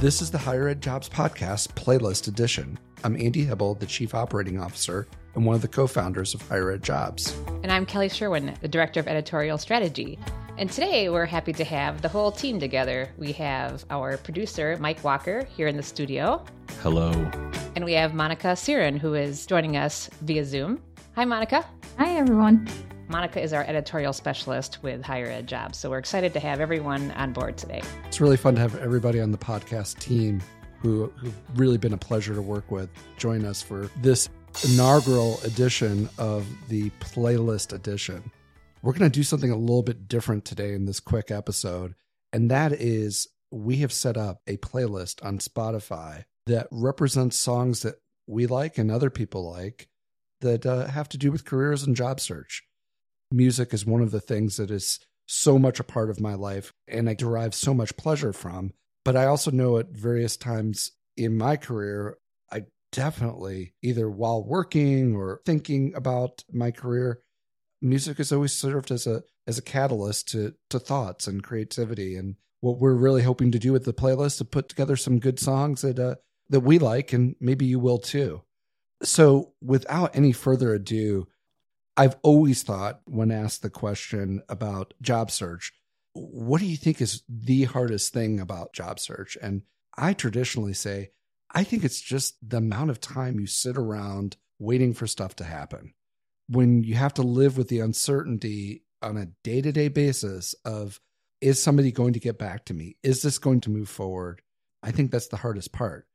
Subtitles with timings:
[0.00, 2.78] This is the Higher Ed Jobs Podcast Playlist Edition.
[3.02, 6.70] I'm Andy Hibble, the Chief Operating Officer and one of the co founders of Higher
[6.70, 7.36] Ed Jobs.
[7.64, 10.16] And I'm Kelly Sherwin, the Director of Editorial Strategy.
[10.56, 13.10] And today we're happy to have the whole team together.
[13.18, 16.44] We have our producer, Mike Walker, here in the studio.
[16.80, 17.10] Hello.
[17.74, 20.80] And we have Monika Siren, who is joining us via Zoom.
[21.16, 21.64] Hi, Monika.
[21.98, 22.68] Hi, everyone.
[23.08, 25.78] Monika is our editorial specialist with Higher Ed Jobs.
[25.78, 27.82] So we're excited to have everyone on board today.
[28.06, 30.42] It's really fun to have everybody on the podcast team
[30.80, 34.28] who who've really been a pleasure to work with join us for this
[34.64, 38.30] inaugural edition of the playlist edition.
[38.82, 41.94] We're going to do something a little bit different today in this quick episode,
[42.32, 47.96] and that is we have set up a playlist on Spotify that represents songs that
[48.26, 49.88] we like and other people like
[50.42, 52.67] that uh, have to do with careers and job search
[53.30, 56.72] music is one of the things that is so much a part of my life
[56.86, 58.72] and I derive so much pleasure from.
[59.04, 62.16] But I also know at various times in my career,
[62.50, 62.62] I
[62.92, 67.20] definitely, either while working or thinking about my career,
[67.80, 72.16] music has always served as a as a catalyst to to thoughts and creativity.
[72.16, 75.38] And what we're really hoping to do with the playlist to put together some good
[75.38, 76.16] songs that uh,
[76.50, 78.42] that we like and maybe you will too.
[79.02, 81.28] So without any further ado,
[81.98, 85.72] I've always thought when asked the question about job search,
[86.12, 89.36] what do you think is the hardest thing about job search?
[89.42, 89.62] And
[89.96, 91.10] I traditionally say,
[91.50, 95.44] I think it's just the amount of time you sit around waiting for stuff to
[95.44, 95.92] happen.
[96.48, 101.00] When you have to live with the uncertainty on a day to day basis of,
[101.40, 102.96] is somebody going to get back to me?
[103.02, 104.40] Is this going to move forward?
[104.84, 106.06] I think that's the hardest part.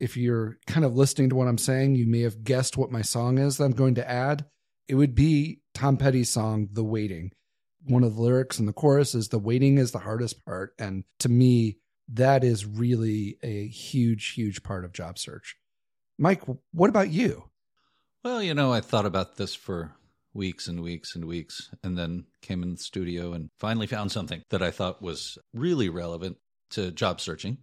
[0.00, 3.02] If you're kind of listening to what I'm saying, you may have guessed what my
[3.02, 4.46] song is that I'm going to add
[4.88, 7.32] it would be Tom Petty's song, The Waiting.
[7.84, 10.74] One of the lyrics in the chorus is the waiting is the hardest part.
[10.78, 15.56] And to me, that is really a huge, huge part of job search.
[16.18, 16.42] Mike,
[16.72, 17.44] what about you?
[18.24, 19.92] Well, you know, I thought about this for
[20.34, 24.42] weeks and weeks and weeks, and then came in the studio and finally found something
[24.50, 26.38] that I thought was really relevant
[26.70, 27.58] to job searching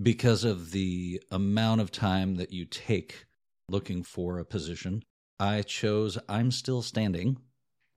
[0.00, 3.26] because of the amount of time that you take
[3.68, 5.02] looking for a position
[5.42, 7.36] I chose I'm Still Standing,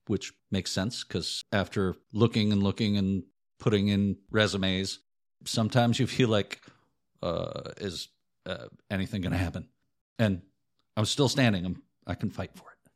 [0.08, 3.22] which makes sense because after looking and looking and
[3.60, 4.98] putting in resumes,
[5.44, 6.60] sometimes you feel like,
[7.22, 8.08] uh, is
[8.46, 9.68] uh, anything going to happen?
[10.18, 10.42] And
[10.96, 11.64] I'm still standing.
[11.64, 12.90] I'm, I can fight for it.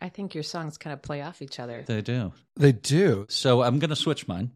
[0.00, 1.84] I think your songs kind of play off each other.
[1.86, 2.32] They do.
[2.56, 3.26] They do.
[3.28, 4.52] So I'm going to switch mine.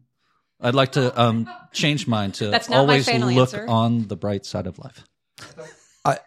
[0.59, 3.67] I'd like to um, change mine to always look answer.
[3.67, 5.05] on the bright side of life.
[6.03, 6.17] I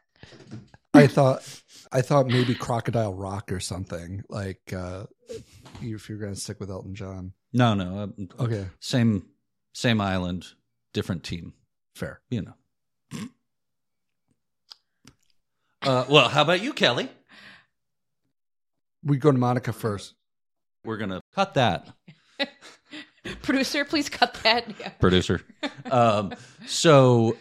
[0.94, 1.59] I thought
[1.92, 5.04] I thought maybe Crocodile Rock or something like uh,
[5.82, 7.32] if you're going to stick with Elton John.
[7.52, 8.12] No, no.
[8.38, 8.66] Uh, okay.
[8.78, 9.26] Same
[9.72, 10.46] same island,
[10.92, 11.54] different team.
[11.94, 12.20] Fair.
[12.30, 12.54] You know.
[15.82, 17.08] Uh, well, how about you, Kelly?
[19.02, 20.14] We go to Monika first.
[20.84, 21.88] We're gonna cut that.
[23.42, 24.66] Producer, please cut that.
[24.78, 24.90] Yeah.
[24.90, 25.42] Producer.
[25.90, 26.34] Um,
[26.66, 27.36] so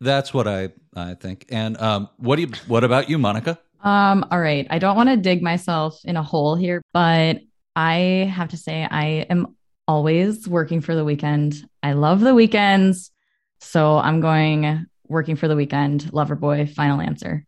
[0.00, 1.46] that's what I I think.
[1.50, 2.48] And um, what do you?
[2.66, 3.58] What about you, Monika?
[3.82, 4.66] Um, all right.
[4.70, 7.40] I don't want to dig myself in a hole here, but
[7.76, 9.54] I have to say I am
[9.86, 11.68] always working for the weekend.
[11.82, 13.10] I love the weekends,
[13.60, 16.02] so I'm going working for the weekend.
[16.04, 16.72] Loverboy.
[16.74, 17.44] Final answer.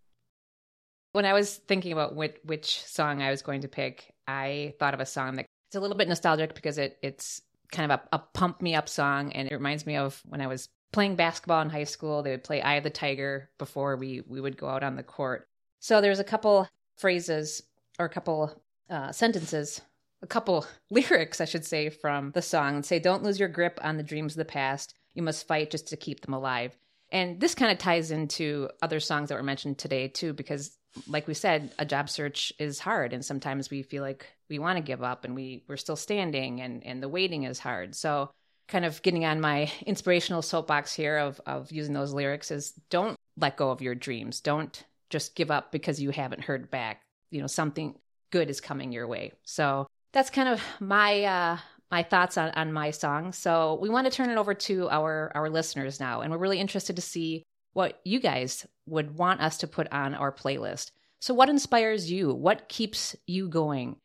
[1.12, 4.94] When I was thinking about which, which song I was going to pick, I thought
[4.94, 7.42] of a song that it's a little bit nostalgic because it it's
[7.72, 10.46] kind of a, a pump me up song, and it reminds me of when I
[10.46, 12.22] was playing basketball in high school.
[12.22, 15.02] They would play Eye of the Tiger before we we would go out on the
[15.02, 15.48] court.
[15.80, 17.62] So there's a couple phrases
[17.98, 19.80] or a couple uh, sentences,
[20.22, 22.76] a couple lyrics, I should say, from the song.
[22.76, 24.94] And say, "Don't lose your grip on the dreams of the past.
[25.14, 26.76] You must fight just to keep them alive."
[27.10, 30.76] And this kind of ties into other songs that were mentioned today too, because
[31.06, 34.76] like we said, a job search is hard, and sometimes we feel like we want
[34.78, 37.94] to give up, and we we're still standing, and and the waiting is hard.
[37.94, 38.30] So
[38.68, 43.16] kind of getting on my inspirational soapbox here of of using those lyrics is don't
[43.36, 44.40] let go of your dreams.
[44.40, 47.02] Don't just give up because you haven't heard back.
[47.30, 47.94] You know, something
[48.30, 49.32] good is coming your way.
[49.44, 51.58] So that's kind of my uh
[51.90, 53.32] my thoughts on, on my song.
[53.32, 56.60] So we want to turn it over to our our listeners now, and we're really
[56.60, 57.42] interested to see
[57.72, 60.90] what you guys would want us to put on our playlist.
[61.20, 62.32] So what inspires you?
[62.32, 63.96] What keeps you going?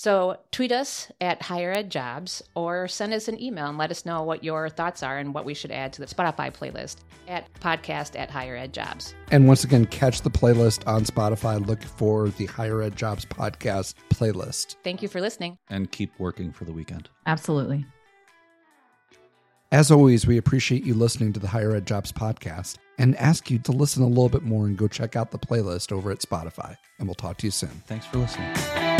[0.00, 4.06] So tweet us at Higher Ed Jobs or send us an email and let us
[4.06, 7.52] know what your thoughts are and what we should add to the Spotify playlist at
[7.60, 9.14] podcast at Higher Ed Jobs.
[9.30, 11.62] And once again, catch the playlist on Spotify.
[11.66, 14.76] Look for the Higher Ed Jobs podcast playlist.
[14.82, 15.58] Thank you for listening.
[15.68, 17.10] And keep working for the weekend.
[17.26, 17.84] Absolutely.
[19.70, 23.58] As always, we appreciate you listening to the Higher Ed Jobs podcast and ask you
[23.58, 26.74] to listen a little bit more and go check out the playlist over at Spotify.
[26.98, 27.82] And we'll talk to you soon.
[27.86, 28.98] Thanks for listening.